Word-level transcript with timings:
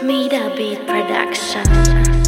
Smida 0.00 0.48
Beat 0.56 0.86
Production. 0.86 2.19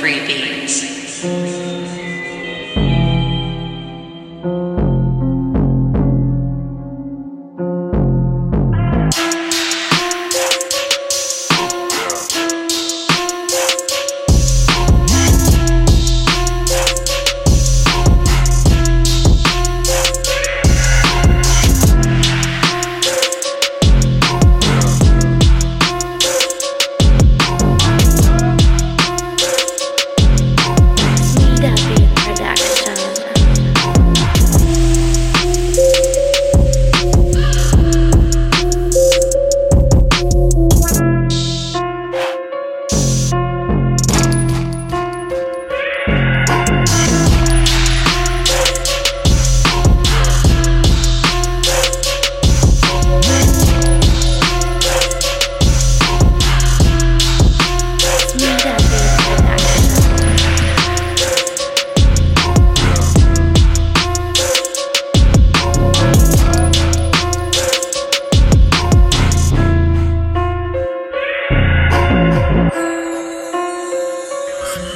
free 0.00 0.26
beings. 0.26 1.65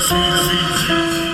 see 0.00 0.14
the 0.14 0.76
see. 0.86 1.25